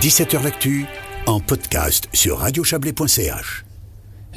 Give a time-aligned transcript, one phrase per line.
[0.00, 0.86] 17h L'actu
[1.26, 3.64] en podcast sur radiochablais.ch.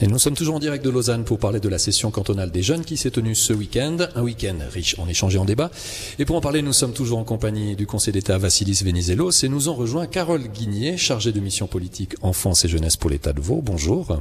[0.02, 2.64] Et nous sommes toujours en direct de Lausanne pour parler de la session cantonale des
[2.64, 3.98] jeunes qui s'est tenue ce week-end.
[4.16, 5.70] Un week-end riche en échanges et en débats.
[6.18, 9.50] Et pour en parler, nous sommes toujours en compagnie du conseiller d'État Vassilis Venizelos et
[9.50, 13.42] nous en rejoint Carole Guigné, chargée de mission politique enfance et jeunesse pour l'État de
[13.42, 13.62] Vaud.
[13.64, 14.20] Bonjour.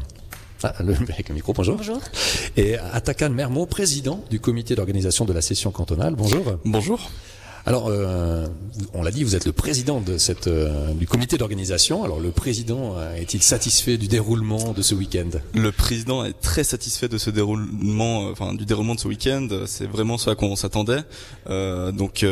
[0.62, 1.77] Ah, le, avec le micro, bonjour.
[1.77, 2.02] Bonjour.
[2.59, 6.16] Et Atakan Mermo, président du comité d'organisation de la session cantonale.
[6.16, 6.59] Bonjour.
[6.66, 7.11] Bonjour.
[7.66, 8.46] Alors, euh,
[8.95, 12.04] on l'a dit, vous êtes le président de cette, euh, du comité d'organisation.
[12.04, 15.29] Alors, le président euh, est-il satisfait du déroulement de ce week-end?
[15.54, 19.46] Le président est très satisfait de ce déroulement, euh, enfin du déroulement de ce week-end.
[19.66, 21.02] C'est vraiment ce à quoi on s'attendait.
[21.49, 22.25] Euh, donc,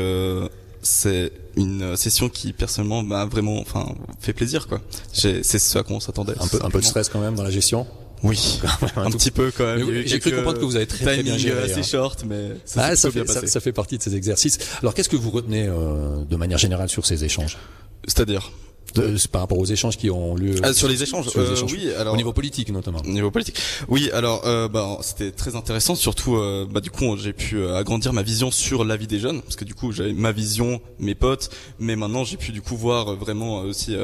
[0.81, 4.81] c'est une session qui personnellement m'a vraiment, enfin, fait plaisir quoi.
[5.13, 6.35] C'est ce à quoi on s'attendait.
[6.41, 7.87] Un peu, un peu de stress quand même dans la gestion?
[8.23, 8.61] Oui,
[8.97, 10.03] un, petit peu quand même.
[10.05, 11.63] J'ai cru comprendre que vous avez très, très bien géré.
[11.63, 11.83] assez hein.
[11.83, 14.59] short, mais ça, ah, ça, fait, ça, ça, fait partie de ces exercices.
[14.83, 17.59] Alors, qu'est-ce que vous retenez euh, de manière générale sur ces échanges?
[18.07, 18.51] C'est-à-dire?
[18.95, 21.67] De, par rapport aux échanges qui ont lieu ah, sur les échanges, sur les euh,
[21.71, 23.01] oui alors au niveau politique notamment.
[23.05, 23.59] Au niveau politique.
[23.89, 27.77] Oui alors euh, bah c'était très intéressant surtout euh, bah du coup j'ai pu euh,
[27.77, 30.81] agrandir ma vision sur la vie des jeunes parce que du coup j'avais ma vision
[30.99, 33.95] mes potes mais maintenant j'ai pu du coup voir vraiment aussi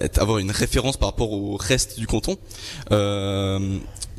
[0.00, 2.36] être, avoir une référence par rapport au reste du canton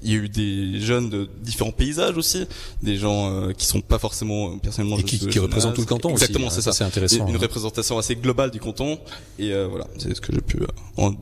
[0.05, 2.45] il y a eu des jeunes de différents paysages aussi,
[2.83, 5.87] des gens euh, qui sont pas forcément euh, personnellement et qui, qui représentent tout le
[5.87, 6.09] canton.
[6.11, 6.77] Exactement, aussi, c'est hein, ça.
[6.77, 7.27] C'est intéressant.
[7.27, 7.39] Une hein.
[7.41, 8.99] représentation assez globale du canton
[9.39, 10.67] et euh, voilà, c'est ce que j'ai pu euh,
[10.97, 11.13] en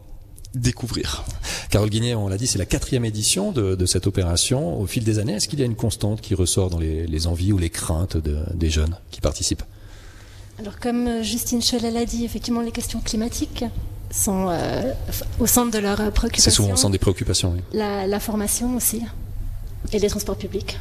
[0.53, 1.23] découvrir.
[1.71, 4.79] Carole Guinet, on l'a dit, c'est la quatrième édition de, de, cette opération.
[4.79, 7.27] Au fil des années, est-ce qu'il y a une constante qui ressort dans les, les
[7.27, 9.63] envies ou les craintes de, des jeunes qui participent?
[10.59, 13.65] Alors, comme Justine Cholet l'a dit, effectivement, les questions climatiques
[14.13, 14.93] sont euh,
[15.39, 16.51] au centre de leurs préoccupations.
[16.51, 17.61] C'est souvent au centre des préoccupations, oui.
[17.73, 19.01] La, la formation aussi
[19.91, 20.77] et les transports publics.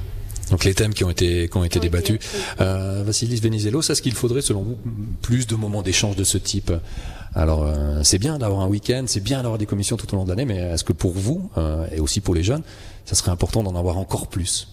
[0.51, 2.19] Donc les thèmes qui ont été qui ont été débattus.
[2.61, 4.77] Euh, Vassilis Venizelos, est-ce qu'il faudrait selon vous
[5.23, 6.71] plus de moments d'échange de ce type?
[7.35, 10.25] Alors euh, c'est bien d'avoir un week-end, c'est bien d'avoir des commissions tout au long
[10.25, 12.63] de l'année, mais est-ce que pour vous euh, et aussi pour les jeunes,
[13.07, 14.69] ça serait important d'en avoir encore plus?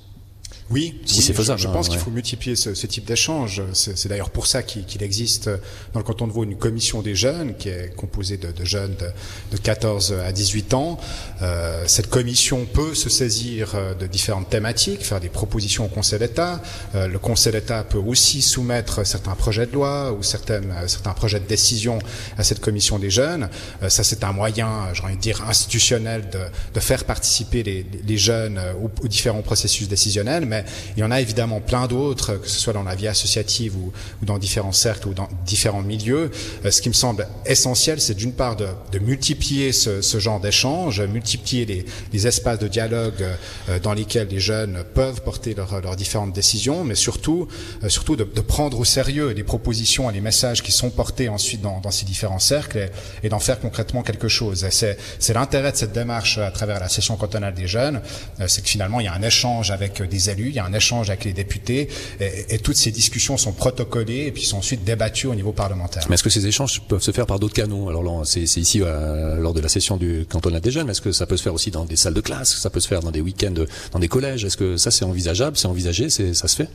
[0.71, 1.59] Oui, si oui, c'est faisable.
[1.59, 3.63] Je, je pense hein, qu'il faut multiplier ce, ce type d'échange.
[3.73, 5.49] C'est d'ailleurs pour ça qu'il qu existe
[5.93, 8.95] dans le canton de Vaud une commission des jeunes qui est composée de, de jeunes
[8.99, 9.07] de,
[9.51, 10.99] de, 14 à 18 ans.
[11.41, 16.61] Euh, cette commission peut se saisir de différentes thématiques, faire des propositions au Conseil d'État.
[16.93, 21.39] Euh, le Conseil d'État peut aussi soumettre certains projets de loi ou certaines, certains projets
[21.39, 21.99] de décision
[22.37, 23.49] à cette commission des jeunes.
[23.81, 26.39] Euh, ça, c'est un moyen, j'ai envie de dire, institutionnel de,
[26.73, 30.45] de faire participer les, les jeunes aux, aux différents processus décisionnels.
[30.45, 30.58] Mais
[30.95, 33.91] il y en a évidemment plein d'autres, que ce soit dans la vie associative ou,
[34.21, 36.31] dans différents cercles ou dans différents milieux.
[36.65, 38.67] Euh, ce qui me semble essentiel, c'est d'une part de,
[38.99, 43.23] multiplier ce, genre d'échanges, multiplier les, espaces de dialogue
[43.69, 47.47] euh, dans lesquels les jeunes peuvent porter leurs leur différentes décisions, mais surtout,
[47.83, 51.61] euh, surtout de, prendre au sérieux les propositions et les messages qui sont portés ensuite
[51.61, 54.67] dans, ces différents cercles et, et d'en faire concrètement quelque chose.
[54.69, 58.01] C'est l'intérêt de cette démarche à travers la session cantonale des jeunes,
[58.47, 60.73] c'est que finalement il y a un échange avec des élus, il y a un
[60.73, 61.89] échange avec les députés
[62.19, 66.05] et, toutes ces discussions sont protocolées et puis sont ensuite débattues au niveau parlementaire.
[66.09, 69.37] Mais est-ce que ces échanges peuvent se faire par d'autres canaux Alors c'est ici euh,
[69.37, 71.53] lors de la session du cantonat des jeunes, mais est-ce que ça peut se faire
[71.53, 72.55] aussi dans des salles de classe?
[72.57, 73.53] Ça peut se faire dans des week-ends,
[73.91, 74.45] dans des collèges?
[74.45, 75.57] Est-ce que ça c'est envisageable?
[75.57, 76.09] C'est envisagé?
[76.09, 76.69] Ça se fait?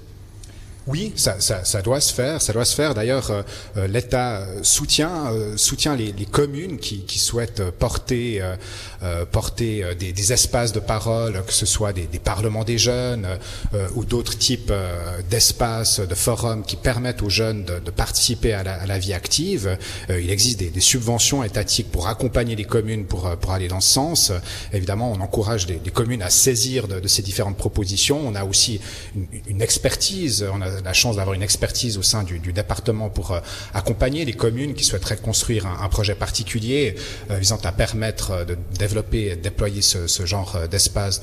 [0.87, 2.43] Oui, ça, ça, ça, doit se faire.
[2.43, 2.95] Ça doit se faire.
[2.95, 8.43] D'ailleurs, euh, l'État soutient euh, soutient les, les, communes qui, qui souhaitent porter
[9.03, 13.27] euh, porter des, espaces de parole, que ce soit des, des parlements des jeunes
[13.95, 14.73] ou d'autres types
[15.29, 19.13] d'espaces, de forums qui permettent aux jeunes de, de participer à la, à la, vie
[19.13, 19.77] active.
[20.09, 23.91] il existe des, des, subventions étatiques pour accompagner les communes pour pour aller dans ce
[23.91, 24.33] sens.
[24.73, 28.21] Évidemment, on encourage les, communes à saisir de, de, ces différentes propositions.
[28.27, 28.81] On a aussi
[29.47, 30.47] une, expertise.
[30.85, 33.41] La chance d'avoir une expertise au sein du, du département pour euh,
[33.75, 36.97] accompagner les communes qui souhaiteraient construire un, un projet particulier
[37.31, 41.21] euh, visant à permettre de développer et de déployer ce, ce genre d'espace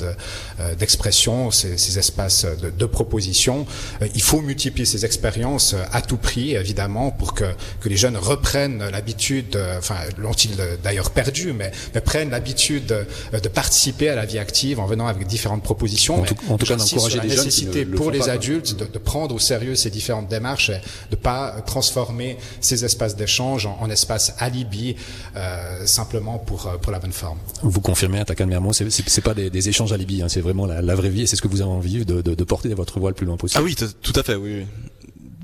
[0.79, 3.65] d'expression, de, ces, ces, espaces de, de proposition.
[4.01, 7.45] Euh, il faut multiplier ces expériences à tout prix, évidemment, pour que,
[7.79, 13.49] que les jeunes reprennent l'habitude, enfin, l'ont-ils d'ailleurs perdu, mais, mais prennent l'habitude de, de,
[13.49, 16.21] participer à la vie active en venant avec différentes propositions.
[16.21, 18.25] En tout, en tout cas, d'encourager la les nécessité jeunes qui le, pour le les
[18.25, 20.79] pas, adultes de, de prendre sérieux ces différentes démarches et
[21.09, 24.95] de pas transformer ces espaces d'échange en, en espaces alibi
[25.35, 27.37] euh, simplement pour pour la bonne forme.
[27.63, 30.81] Vous confirmez, Atakan Mermo, c'est c'est pas des, des, échanges alibi, hein, c'est vraiment la,
[30.81, 32.99] la, vraie vie et c'est ce que vous avez envie de, de, de, porter votre
[32.99, 33.61] voix le plus loin possible.
[33.61, 34.59] Ah oui, tout à fait, oui.
[34.59, 34.65] oui.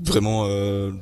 [0.02, 0.46] Vraiment.
[0.48, 0.92] Euh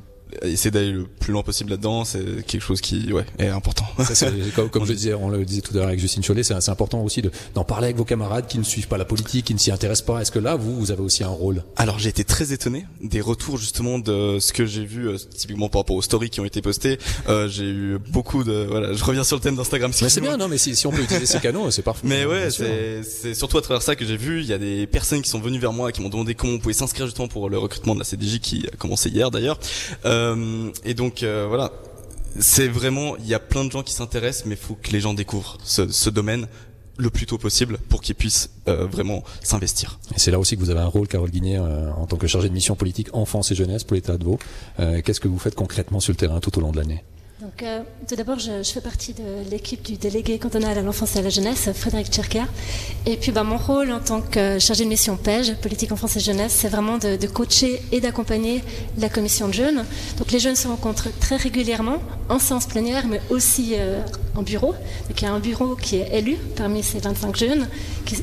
[0.41, 3.85] essayer d'aller le plus loin possible là-dedans, c'est quelque chose qui ouais est important.
[4.13, 6.69] Ça, comme, comme je disais, on le disait tout à l'heure avec Justine Chollet, c'est
[6.69, 7.21] important aussi
[7.53, 10.05] d'en parler avec vos camarades qui ne suivent pas la politique, qui ne s'y intéressent
[10.05, 10.21] pas.
[10.21, 11.63] Est-ce que là, vous, vous avez aussi un rôle?
[11.75, 15.69] Alors j'ai été très étonné des retours justement de ce que j'ai vu euh, typiquement
[15.69, 16.97] par rapport aux stories qui ont été postées.
[17.29, 19.91] Euh, j'ai eu beaucoup de voilà, je reviens sur le thème d'Instagram.
[20.01, 22.01] Mais c'est bien, non Mais si, si on peut utiliser ces canaux, c'est parfait.
[22.03, 24.41] Mais ouais, c'est surtout à travers ça que j'ai vu.
[24.41, 26.59] Il y a des personnes qui sont venues vers moi qui m'ont demandé comment on
[26.59, 29.59] pouvait s'inscrire justement pour le recrutement de la CDJ qui a commencé hier d'ailleurs.
[30.05, 30.16] Euh,
[30.83, 31.71] et donc euh, voilà,
[32.39, 34.99] c'est vraiment, il y a plein de gens qui s'intéressent, mais il faut que les
[34.99, 36.47] gens découvrent ce, domaine
[36.97, 39.99] le plus tôt possible pour qu'ils puissent euh, vraiment s'investir.
[40.15, 42.27] Et c'est là aussi que vous avez un rôle, Carole Guinet, euh, en tant que
[42.27, 44.39] chargée de mission politique enfance et jeunesse pour l'État de Vaud.
[44.79, 47.03] Euh, Qu'est-ce que vous faites concrètement sur le terrain tout au long de l'année?
[47.63, 51.21] Euh, tout d'abord, je, fais partie de l'équipe du délégué cantonal à l'enfance et à
[51.21, 52.43] la jeunesse, Frédéric Tcherker.
[53.05, 56.19] Et puis, bah, mon rôle en tant que chargé de mission PEJ, politique enfance et
[56.19, 58.63] jeunesse, c'est vraiment de, coacher et d'accompagner
[58.97, 59.85] la commission de jeunes.
[60.17, 61.97] Donc, les jeunes se rencontrent très régulièrement
[62.29, 64.01] en séance plénière, mais aussi euh,
[64.35, 64.73] en bureau.
[65.07, 67.67] Donc, il y a un bureau qui est élu parmi ces 25 jeunes,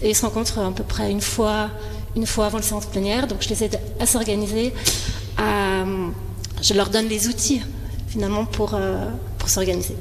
[0.03, 1.71] et ils se rencontrent à peu près une fois,
[2.17, 3.27] une fois avant la séance plénière.
[3.27, 4.73] Donc, je les aide à s'organiser.
[6.63, 7.61] Je leur donne les outils
[8.15, 9.97] finalement pour, euh, pour s'organiser.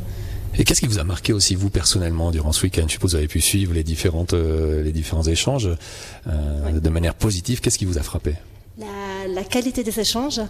[0.56, 2.84] Et qu'est-ce qui vous a marqué aussi vous personnellement durant ce week-end?
[2.86, 5.68] Je suppose que vous avez pu suivre les différentes euh, les différents échanges
[6.28, 7.60] euh, de manière positive.
[7.60, 8.36] Qu'est-ce qui vous a frappé?
[8.78, 8.86] La,
[9.28, 10.42] la, qualité des échanges,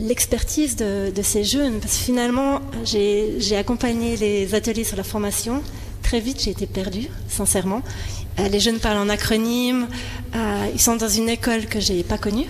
[0.00, 1.78] l'expertise de, de, ces jeunes.
[1.78, 5.62] Parce que finalement, j'ai accompagné les ateliers sur la formation.
[6.02, 7.82] Très vite, j'ai été perdue, sincèrement.
[8.40, 9.86] Euh, les jeunes parlent en acronyme.
[10.74, 12.48] Ils sont dans une école que j'ai pas connue,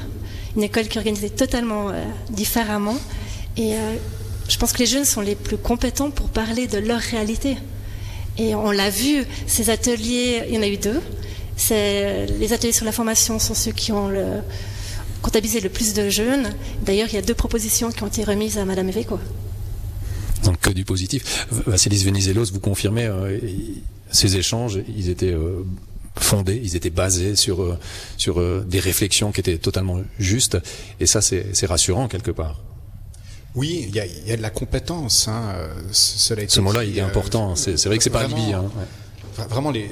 [0.56, 1.90] une école qui est organisée totalement
[2.30, 2.96] différemment.
[3.58, 3.74] Et
[4.48, 7.56] je pense que les jeunes sont les plus compétents pour parler de leur réalité.
[8.38, 11.00] Et on l'a vu, ces ateliers, il y en a eu deux.
[11.70, 14.10] Les ateliers sur la formation sont ceux qui ont
[15.22, 16.50] comptabilisé le plus de jeunes.
[16.84, 19.18] D'ailleurs, il y a deux propositions qui ont été remises à Madame Eveco.
[20.44, 21.46] Donc que du positif.
[21.66, 23.38] Vassilis Venizelos, vous confirmez, euh,
[24.10, 25.64] ces échanges, ils étaient euh,
[26.18, 27.78] fondés, ils étaient basés sur, euh,
[28.16, 30.58] sur des réflexions qui étaient totalement justes.
[31.00, 32.60] Et ça, c'est rassurant quelque part.
[33.54, 35.28] Oui, il y a, y a de la compétence.
[35.28, 35.54] Hein.
[35.90, 37.54] Cela Ce mot-là, il est important.
[37.56, 38.52] C'est vrai que c'est pas alibi.
[38.52, 38.70] Hein.
[38.76, 39.44] Ouais.
[39.48, 39.90] Vraiment, les,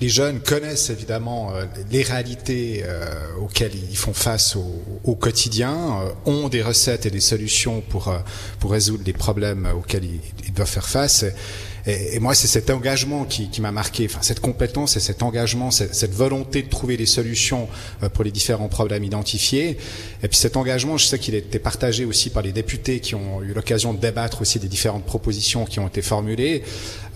[0.00, 3.06] les jeunes connaissent évidemment euh, les réalités euh,
[3.40, 8.14] auxquelles ils font face au, au quotidien, euh, ont des recettes et des solutions pour,
[8.60, 11.24] pour résoudre les problèmes auxquels ils, ils doivent faire face.
[11.24, 11.32] Et,
[11.88, 15.70] et moi, c'est cet engagement qui, qui m'a marqué, enfin cette compétence et cet engagement,
[15.70, 17.68] cette, cette, volonté de trouver des solutions
[18.12, 19.78] pour les différents problèmes identifiés.
[20.22, 23.14] Et puis cet engagement, je sais qu'il a été partagé aussi par les députés qui
[23.14, 26.62] ont eu l'occasion de débattre aussi des différentes propositions qui ont été formulées.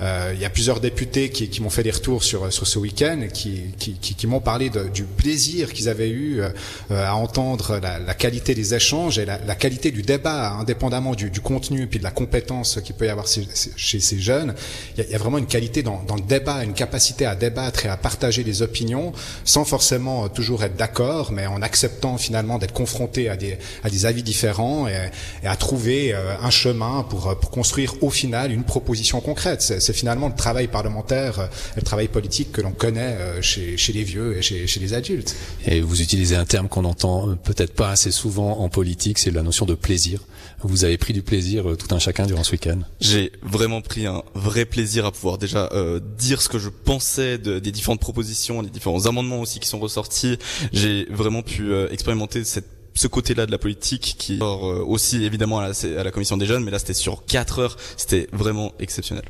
[0.01, 2.79] Euh, il y a plusieurs députés qui, qui m'ont fait des retours sur, sur ce
[2.79, 6.51] week-end, qui, qui, qui m'ont parlé de, du plaisir qu'ils avaient eu euh,
[6.91, 11.31] à entendre la, la, qualité des échanges et la, la qualité du débat, indépendamment du,
[11.31, 14.55] du, contenu puis de la compétence qu'il peut y avoir chez ces jeunes.
[14.97, 17.27] Il y, a, il y, a, vraiment une qualité dans, dans, le débat, une capacité
[17.27, 19.13] à débattre et à partager des opinions
[19.45, 24.07] sans forcément toujours être d'accord, mais en acceptant finalement d'être confronté à des, à des
[24.07, 25.11] avis différents et,
[25.43, 29.63] et à trouver euh, un chemin pour, pour construire au final une proposition concrète.
[29.63, 34.37] C'est finalement le travail parlementaire, le travail politique que l'on connaît chez, chez, les vieux
[34.37, 35.35] et chez, chez, les adultes.
[35.67, 39.43] Et vous utilisez un terme qu'on entend peut-être pas assez souvent en politique, c'est la
[39.43, 40.21] notion de plaisir.
[40.63, 42.79] Vous avez pris du plaisir tout un chacun durant ce week-end?
[43.01, 47.39] J'ai vraiment pris un vrai plaisir à pouvoir déjà euh, dire ce que je pensais
[47.39, 50.39] de, des différentes propositions, des différents amendements aussi qui sont ressortis.
[50.73, 55.25] J'ai vraiment pu euh, expérimenter cette ce côté-là de la politique qui sort euh, aussi
[55.25, 58.29] évidemment à la, à la commission des jeunes, mais là c'était sur 4 heures, c'était
[58.33, 59.25] vraiment exceptionnel.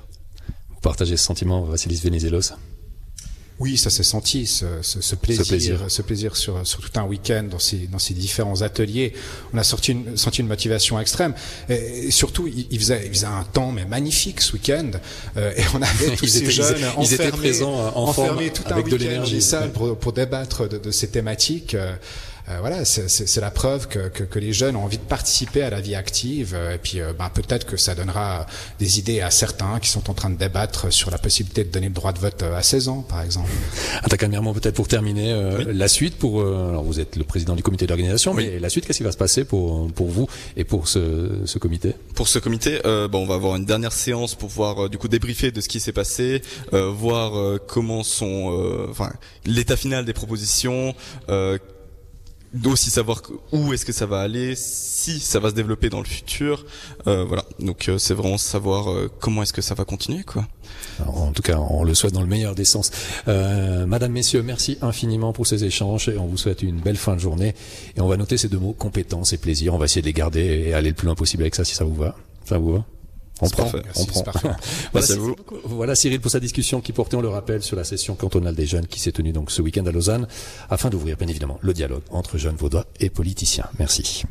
[0.83, 2.55] Partager ce sentiment, Vassilis Venizelos?
[3.63, 6.99] Oui, ça s'est senti, ce, ce, ce, plaisir, ce, plaisir, ce plaisir sur, sur tout
[6.99, 9.13] un week-end dans ces, dans ces différents ateliers.
[9.55, 11.33] On a sorti une, senti une motivation extrême.
[11.69, 14.91] Et, et surtout, il, il, faisait, il faisait un temps mais magnifique ce week-end.
[15.37, 18.03] Euh, et on avait tous ils ces étaient, jeunes ils, enfermés, ils étaient présents en
[18.03, 19.69] enfermés tout avec un de les salles ouais.
[19.69, 21.75] pour, pour débattre de, de ces thématiques.
[21.75, 21.95] Euh,
[22.49, 25.71] euh, voilà, c'est la preuve que, que, que, les jeunes ont envie de participer à
[25.71, 26.59] la vie active.
[26.75, 28.47] Et puis, euh, ben, peut-être que ça donnera
[28.81, 31.87] des idées à certains qui sont en train de débattre sur la possibilité de donner
[31.87, 33.51] le droit de vote à 16 ans, par exemple.
[34.03, 35.65] Attaque Mirmont, peut-être pour terminer, euh, oui.
[35.73, 36.41] la suite pour.
[36.41, 38.49] alors, vous êtes le président du comité d'organisation, oui.
[38.51, 41.59] mais la suite, qu'est-ce qui va se passer pour pour vous et pour ce, ce
[41.59, 41.95] comité?
[42.17, 45.53] Pour ce comité, bon, on va avoir une dernière séance pour voir du coup débriefer
[45.53, 49.13] de ce qui s'est passé, voir comment sont, enfin,
[49.47, 50.95] l'état final des propositions
[52.65, 56.07] aussi savoir où est-ce que ça va aller, si ça va se développer dans le
[56.07, 56.65] futur.
[57.07, 60.47] Euh, voilà, donc euh, c'est vraiment savoir euh, comment est-ce que ça va continuer, quoi.
[61.07, 62.91] en tout cas, on le souhaite dans le meilleur des sens.
[63.29, 67.15] Euh, Madame, Messieurs, merci infiniment pour ces échanges et on vous souhaite une belle fin
[67.15, 67.55] de journée.
[67.97, 69.75] Et on va noter ces deux mots, compétence et plaisir.
[69.75, 71.75] On va essayer de les garder et aller le plus loin possible avec ça, si
[71.75, 72.17] ça vous va.
[72.45, 72.85] Ça vous va?
[73.43, 73.83] On prend, parfait.
[73.97, 74.23] on prend.
[74.93, 75.37] voilà, vous.
[75.65, 78.67] voilà Cyril pour sa discussion qui portait, on le rappelle, sur la session cantonale des
[78.67, 80.27] jeunes qui s'est tenue donc ce week-end à Lausanne,
[80.71, 83.67] afin d'ouvrir bien évidemment le dialogue entre jeunes vaudois et politiciens.
[83.79, 84.25] Merci.